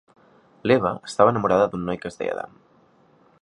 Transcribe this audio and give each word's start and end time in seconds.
L'Eva 0.71 0.93
estava 1.09 1.33
enamorada 1.35 1.67
d'un 1.75 1.85
noi 1.91 2.01
que 2.03 2.13
es 2.13 2.19
deia 2.23 2.35
Adam. 2.39 2.57